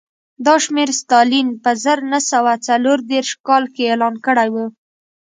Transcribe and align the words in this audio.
دا 0.45 0.55
شمېر 0.63 0.89
ستالین 1.01 1.47
په 1.63 1.71
زر 1.83 1.99
نه 2.11 2.19
سوه 2.31 2.51
څلور 2.67 2.97
دېرش 3.11 3.31
کال 3.47 3.63
کې 3.73 3.81
اعلان 3.91 4.15
کړی 4.25 4.49
و 4.53 4.55